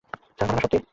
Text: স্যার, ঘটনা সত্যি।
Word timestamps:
স্যার, 0.37 0.47
ঘটনা 0.49 0.59
সত্যি। 0.63 0.77